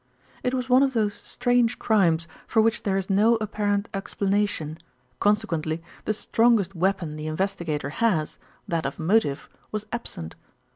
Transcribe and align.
It 0.41 0.55
was 0.55 0.67
one 0.67 0.81
of 0.81 0.93
those 0.93 1.13
strange 1.13 1.77
crimes 1.77 2.27
for 2.47 2.59
which 2.59 2.81
there 2.81 2.97
is 2.97 3.07
no 3.07 3.35
apparent 3.35 3.87
explanation, 3.93 4.79
consequently 5.19 5.83
the 6.05 6.13
strongest 6.15 6.73
weapon 6.73 7.17
the 7.17 7.27
investigator 7.27 7.91
has, 7.91 8.39
that 8.67 8.87
of 8.87 8.97
motive, 8.97 9.47
was 9.71 9.85
absent. 9.91 10.33